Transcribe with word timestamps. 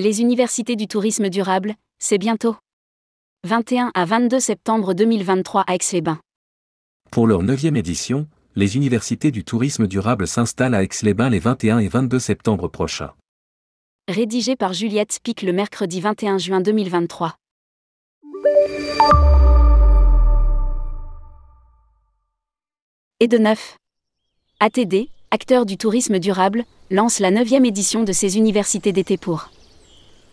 Les 0.00 0.20
universités 0.20 0.76
du 0.76 0.86
tourisme 0.86 1.28
durable, 1.28 1.74
c'est 1.98 2.18
bientôt. 2.18 2.54
21 3.42 3.90
à 3.96 4.04
22 4.04 4.38
septembre 4.38 4.94
2023 4.94 5.64
à 5.66 5.74
Aix-les-Bains. 5.74 6.20
Pour 7.10 7.26
leur 7.26 7.42
9e 7.42 7.76
édition, 7.76 8.28
les 8.54 8.76
universités 8.76 9.32
du 9.32 9.42
tourisme 9.42 9.88
durable 9.88 10.28
s'installent 10.28 10.76
à 10.76 10.84
Aix-les-Bains 10.84 11.30
les 11.30 11.40
21 11.40 11.80
et 11.80 11.88
22 11.88 12.20
septembre 12.20 12.68
prochains. 12.68 13.10
Rédigé 14.06 14.54
par 14.54 14.72
Juliette 14.72 15.18
Pic 15.20 15.42
le 15.42 15.52
mercredi 15.52 16.00
21 16.00 16.38
juin 16.38 16.60
2023. 16.60 17.34
Et 23.18 23.26
de 23.26 23.38
neuf. 23.38 23.76
ATD, 24.60 25.08
acteur 25.32 25.66
du 25.66 25.76
tourisme 25.76 26.20
durable, 26.20 26.62
lance 26.92 27.18
la 27.18 27.32
9e 27.32 27.66
édition 27.66 28.04
de 28.04 28.12
ses 28.12 28.36
universités 28.38 28.92
d'été 28.92 29.16
pour 29.16 29.50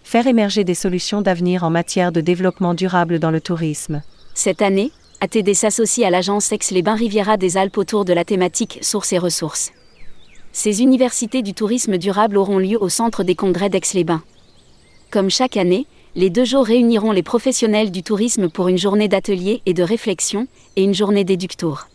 faire 0.06 0.28
émerger 0.28 0.64
des 0.64 0.76
solutions 0.76 1.24
d'avenir 1.24 1.64
en 1.64 1.72
matière 1.72 2.12
de 2.12 2.22
développement 2.22 2.76
durable 2.76 3.18
dans 3.18 3.32
le 3.32 3.42
tourisme. 3.42 4.04
Cette 4.36 4.62
année, 4.62 4.92
ATD 5.20 5.56
s'associe 5.56 6.06
à 6.06 6.12
l'agence 6.12 6.52
Aix-les-Bains 6.52 6.94
Riviera 6.94 7.38
des 7.38 7.58
Alpes 7.58 7.80
autour 7.80 8.06
de 8.06 8.14
la 8.14 8.24
thématique 8.24 8.78
Sources 8.84 9.14
et 9.14 9.18
ressources. 9.18 9.72
Ces 10.52 10.84
universités 10.84 11.42
du 11.42 11.56
tourisme 11.56 11.98
durable 11.98 12.38
auront 12.38 12.60
lieu 12.60 12.78
au 12.80 12.88
centre 12.88 13.24
des 13.24 13.34
congrès 13.34 13.70
d'Aix-les-Bains. 13.70 14.22
Comme 15.10 15.32
chaque 15.32 15.58
année, 15.58 15.88
les 16.16 16.30
deux 16.30 16.46
jours 16.46 16.66
réuniront 16.68 17.12
les 17.12 17.24
professionnels 17.24 17.90
du 17.92 18.04
tourisme 18.04 18.48
pour 18.48 18.68
une 18.68 18.78
journée 18.78 19.08
d'atelier 19.08 19.64
et 19.66 19.74
de 19.74 19.84
réflexion 19.84 20.48
et 20.76 20.84
une 20.84 20.94
journée 20.94 21.24
d'éductour. 21.24 21.88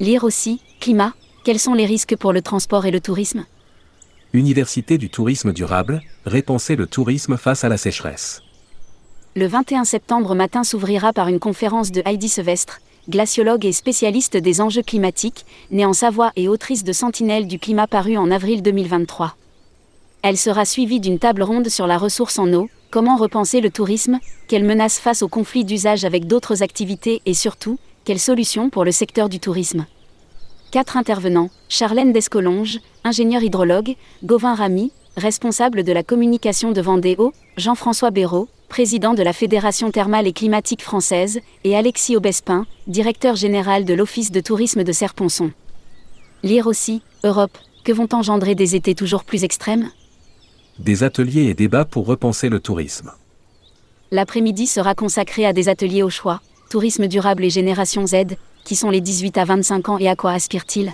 Lire 0.00 0.24
aussi, 0.24 0.60
climat, 0.80 1.14
quels 1.44 1.58
sont 1.58 1.74
les 1.74 1.86
risques 1.86 2.14
pour 2.14 2.34
le 2.34 2.42
transport 2.42 2.84
et 2.84 2.90
le 2.90 3.00
tourisme? 3.00 3.46
Université 4.34 4.96
du 4.96 5.10
tourisme 5.10 5.52
durable, 5.52 6.00
répensez 6.24 6.74
le 6.74 6.86
tourisme 6.86 7.36
face 7.36 7.64
à 7.64 7.68
la 7.68 7.76
sécheresse. 7.76 8.42
Le 9.36 9.46
21 9.46 9.84
septembre 9.84 10.34
matin 10.34 10.64
s'ouvrira 10.64 11.12
par 11.12 11.28
une 11.28 11.38
conférence 11.38 11.92
de 11.92 12.02
Heidi 12.06 12.30
Sevestre, 12.30 12.80
glaciologue 13.10 13.66
et 13.66 13.72
spécialiste 13.72 14.38
des 14.38 14.62
enjeux 14.62 14.82
climatiques, 14.82 15.44
née 15.70 15.84
en 15.84 15.92
Savoie 15.92 16.32
et 16.36 16.48
autrice 16.48 16.82
de 16.82 16.94
Sentinelle 16.94 17.46
du 17.46 17.58
climat 17.58 17.86
paru 17.86 18.16
en 18.16 18.30
avril 18.30 18.62
2023. 18.62 19.36
Elle 20.22 20.38
sera 20.38 20.64
suivie 20.64 21.00
d'une 21.00 21.18
table 21.18 21.42
ronde 21.42 21.68
sur 21.68 21.86
la 21.86 21.98
ressource 21.98 22.38
en 22.38 22.50
eau, 22.54 22.70
comment 22.90 23.16
repenser 23.16 23.60
le 23.60 23.70
tourisme, 23.70 24.18
quelles 24.48 24.64
menaces 24.64 24.98
face 24.98 25.20
aux 25.20 25.28
conflits 25.28 25.66
d'usage 25.66 26.06
avec 26.06 26.26
d'autres 26.26 26.62
activités 26.62 27.20
et 27.26 27.34
surtout, 27.34 27.78
quelles 28.04 28.18
solutions 28.18 28.70
pour 28.70 28.84
le 28.86 28.92
secteur 28.92 29.28
du 29.28 29.40
tourisme. 29.40 29.84
Quatre 30.70 30.96
intervenants, 30.96 31.50
Charlène 31.68 32.14
Descolonges, 32.14 32.78
ingénieur 33.04 33.42
hydrologue, 33.42 33.96
Gauvin 34.24 34.54
Ramy, 34.54 34.92
responsable 35.16 35.84
de 35.84 35.92
la 35.92 36.02
communication 36.02 36.72
de 36.72 36.80
Vendéo, 36.80 37.32
Jean-François 37.56 38.10
Béraud, 38.10 38.48
président 38.68 39.14
de 39.14 39.22
la 39.22 39.32
Fédération 39.32 39.90
thermale 39.90 40.26
et 40.26 40.32
climatique 40.32 40.82
française, 40.82 41.40
et 41.64 41.76
Alexis 41.76 42.16
Aubespin, 42.16 42.66
directeur 42.86 43.36
général 43.36 43.84
de 43.84 43.94
l'Office 43.94 44.30
de 44.30 44.40
tourisme 44.40 44.84
de 44.84 44.92
Serponçon. 44.92 45.50
Lire 46.42 46.66
aussi, 46.66 47.02
Europe, 47.24 47.58
que 47.84 47.92
vont 47.92 48.08
engendrer 48.12 48.54
des 48.54 48.74
étés 48.74 48.94
toujours 48.94 49.24
plus 49.24 49.44
extrêmes? 49.44 49.90
Des 50.78 51.02
ateliers 51.02 51.44
et 51.44 51.54
débats 51.54 51.84
pour 51.84 52.06
repenser 52.06 52.48
le 52.48 52.60
tourisme. 52.60 53.12
L'après-midi 54.10 54.66
sera 54.66 54.94
consacré 54.94 55.44
à 55.44 55.52
des 55.52 55.68
ateliers 55.68 56.02
au 56.02 56.10
choix, 56.10 56.40
tourisme 56.70 57.06
durable 57.06 57.44
et 57.44 57.50
génération 57.50 58.06
Z, 58.06 58.36
qui 58.64 58.76
sont 58.76 58.90
les 58.90 59.00
18 59.00 59.36
à 59.38 59.44
25 59.44 59.88
ans 59.90 59.98
et 59.98 60.08
à 60.08 60.16
quoi 60.16 60.32
aspirent-ils 60.32 60.92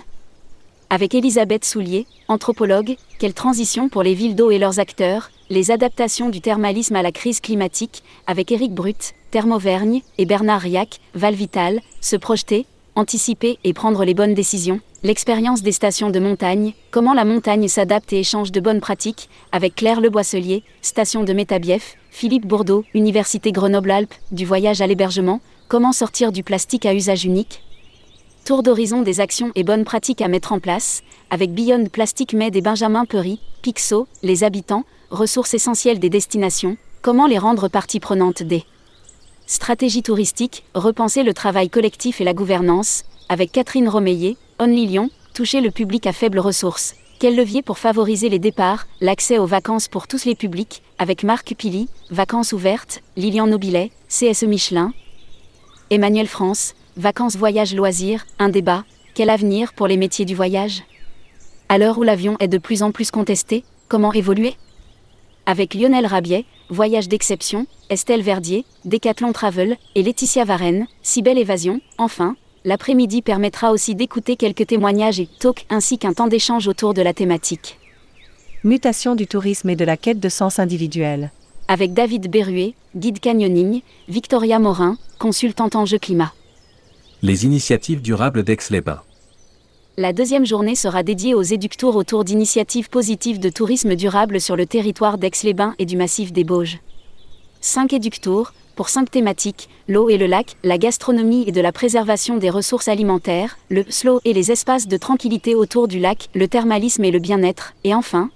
Avec 0.91 1.13
Elisabeth 1.13 1.65
Soulier, 1.65 2.07
anthropologue, 2.27 2.95
quelle 3.19 3.35
transition 3.35 3.89
pour 3.89 4.01
les 4.01 4.15
villes 4.15 4.35
d'eau 4.35 4.49
et 4.49 4.57
leurs 4.57 4.79
acteurs, 4.79 5.29
les 5.51 5.69
adaptations 5.69 6.29
du 6.29 6.41
thermalisme 6.41 6.95
à 6.95 7.03
la 7.03 7.11
crise 7.11 7.41
climatique, 7.41 8.01
avec 8.25 8.51
Éric 8.51 8.73
Brut, 8.73 9.13
Thermovergne, 9.29 10.01
et 10.17 10.25
Bernard 10.25 10.61
Riac, 10.61 10.99
Valvital, 11.13 11.81
se 12.01 12.15
projeter, 12.15 12.65
anticiper 12.95 13.59
et 13.63 13.73
prendre 13.73 14.03
les 14.03 14.15
bonnes 14.15 14.33
décisions, 14.33 14.79
l'expérience 15.03 15.61
des 15.61 15.73
stations 15.73 16.09
de 16.09 16.19
montagne, 16.19 16.73
comment 16.89 17.13
la 17.13 17.23
montagne 17.23 17.67
s'adapte 17.67 18.11
et 18.11 18.21
échange 18.21 18.51
de 18.51 18.59
bonnes 18.59 18.81
pratiques, 18.81 19.29
avec 19.51 19.75
Claire 19.75 20.01
Le 20.01 20.09
Boisselier, 20.09 20.63
station 20.81 21.23
de 21.23 21.33
Métabief, 21.33 21.97
Philippe 22.09 22.47
Bourdeau, 22.47 22.83
Université 22.95 23.51
Grenoble-Alpes, 23.51 24.15
du 24.31 24.43
voyage 24.43 24.81
à 24.81 24.87
l'hébergement, 24.87 25.39
comment 25.67 25.91
sortir 25.91 26.31
du 26.31 26.41
plastique 26.41 26.87
à 26.87 26.95
usage 26.95 27.25
unique 27.25 27.61
Tour 28.45 28.63
d'horizon 28.63 29.01
des 29.01 29.19
actions 29.19 29.51
et 29.55 29.63
bonnes 29.63 29.85
pratiques 29.85 30.21
à 30.21 30.27
mettre 30.27 30.53
en 30.53 30.59
place, 30.59 31.03
avec 31.29 31.53
Beyond 31.53 31.85
Plastic 31.91 32.33
Med 32.33 32.55
et 32.55 32.61
Benjamin 32.61 33.05
Perry, 33.05 33.39
Pixo, 33.61 34.07
les 34.23 34.43
habitants, 34.43 34.85
ressources 35.11 35.53
essentielles 35.53 35.99
des 35.99 36.09
destinations, 36.09 36.77
comment 37.01 37.27
les 37.27 37.37
rendre 37.37 37.67
partie 37.67 37.99
prenante 37.99 38.41
des 38.41 38.63
stratégies 39.45 40.03
touristiques, 40.03 40.63
repenser 40.73 41.23
le 41.23 41.33
travail 41.33 41.69
collectif 41.69 42.21
et 42.21 42.23
la 42.23 42.33
gouvernance, 42.33 43.03
avec 43.29 43.51
Catherine 43.51 43.89
Romeillet, 43.89 44.35
Only 44.59 44.87
Lyon, 44.87 45.09
toucher 45.33 45.61
le 45.61 45.71
public 45.71 46.07
à 46.07 46.13
faibles 46.13 46.39
ressources. 46.39 46.95
Quel 47.19 47.35
levier 47.35 47.61
pour 47.61 47.77
favoriser 47.77 48.29
les 48.29 48.39
départs, 48.39 48.87
l'accès 49.01 49.37
aux 49.37 49.45
vacances 49.45 49.87
pour 49.87 50.07
tous 50.07 50.25
les 50.25 50.35
publics, 50.35 50.81
avec 50.97 51.23
Marc 51.23 51.53
Pili, 51.55 51.89
Vacances 52.09 52.53
ouvertes, 52.53 53.01
Lilian 53.17 53.47
Nobilet, 53.47 53.91
CSE 54.07 54.43
Michelin, 54.43 54.93
Emmanuel 55.89 56.27
France, 56.27 56.75
Vacances, 56.99 57.37
voyages, 57.37 57.73
loisirs, 57.73 58.27
un 58.39 58.49
débat, 58.49 58.83
quel 59.13 59.29
avenir 59.29 59.71
pour 59.71 59.87
les 59.87 59.95
métiers 59.95 60.25
du 60.25 60.35
voyage? 60.35 60.83
À 61.69 61.77
l'heure 61.77 61.97
où 61.97 62.03
l'avion 62.03 62.35
est 62.41 62.49
de 62.49 62.57
plus 62.57 62.83
en 62.83 62.91
plus 62.91 63.09
contesté, 63.09 63.63
comment 63.87 64.11
évoluer? 64.11 64.55
Avec 65.45 65.75
Lionel 65.75 66.05
Rabiet, 66.05 66.43
Voyage 66.69 67.07
d'exception, 67.07 67.67
Estelle 67.89 68.21
Verdier, 68.21 68.65
Decathlon 68.83 69.31
Travel 69.31 69.77
et 69.95 70.03
Laetitia 70.03 70.43
Varenne, 70.43 70.87
Si 71.01 71.21
belle 71.21 71.37
évasion, 71.37 71.79
enfin, 71.97 72.35
l'après-midi 72.65 73.21
permettra 73.21 73.71
aussi 73.71 73.95
d'écouter 73.95 74.35
quelques 74.35 74.67
témoignages 74.67 75.21
et 75.21 75.29
talks 75.39 75.65
ainsi 75.69 75.99
qu'un 75.99 76.11
temps 76.11 76.27
d'échange 76.27 76.67
autour 76.67 76.93
de 76.93 77.01
la 77.01 77.13
thématique. 77.13 77.79
Mutation 78.65 79.15
du 79.15 79.25
tourisme 79.25 79.69
et 79.69 79.77
de 79.77 79.85
la 79.85 79.95
quête 79.95 80.19
de 80.19 80.27
sens 80.27 80.59
individuel. 80.59 81.31
Avec 81.69 81.93
David 81.93 82.29
Berruet, 82.29 82.73
guide 82.93 83.21
canyoning, 83.21 83.83
Victoria 84.09 84.59
Morin, 84.59 84.97
consultante 85.17 85.77
en 85.77 85.85
jeu 85.85 85.97
climat 85.97 86.33
les 87.21 87.45
initiatives 87.45 88.01
durables 88.01 88.43
d'Aix-les-Bains. 88.43 89.01
La 89.97 90.13
deuxième 90.13 90.45
journée 90.45 90.75
sera 90.75 91.03
dédiée 91.03 91.33
aux 91.33 91.41
éductours 91.41 91.97
autour 91.97 92.23
d'initiatives 92.23 92.89
positives 92.89 93.39
de 93.39 93.49
tourisme 93.49 93.95
durable 93.95 94.39
sur 94.39 94.55
le 94.55 94.65
territoire 94.65 95.17
d'Aix-les-Bains 95.17 95.75
et 95.79 95.85
du 95.85 95.97
massif 95.97 96.31
des 96.31 96.45
Bauges. 96.45 96.79
Cinq 97.59 97.91
éductours, 97.91 98.53
pour 98.77 98.87
cinq 98.87 99.11
thématiques, 99.11 99.67
l'eau 99.89 100.07
et 100.07 100.17
le 100.17 100.27
lac, 100.27 100.55
la 100.63 100.77
gastronomie 100.77 101.43
et 101.45 101.51
de 101.51 101.59
la 101.59 101.73
préservation 101.73 102.37
des 102.37 102.49
ressources 102.49 102.87
alimentaires, 102.87 103.57
le 103.69 103.83
slow 103.89 104.21
et 104.23 104.31
les 104.31 104.53
espaces 104.53 104.87
de 104.87 104.95
tranquillité 104.95 105.55
autour 105.55 105.89
du 105.89 105.99
lac, 105.99 106.29
le 106.33 106.47
thermalisme 106.47 107.03
et 107.03 107.11
le 107.11 107.19
bien-être, 107.19 107.73
et 107.83 107.93
enfin, 107.93 108.29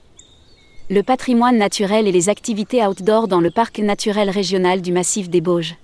le 0.90 1.04
patrimoine 1.04 1.58
naturel 1.58 2.06
et 2.06 2.12
les 2.12 2.28
activités 2.28 2.86
outdoor 2.86 3.30
dans 3.30 3.40
le 3.40 3.52
parc 3.52 3.80
naturel 3.80 4.30
régional 4.30 4.82
du 4.82 4.92
massif 4.92 5.30
des 5.30 5.40
Bauges. 5.40 5.78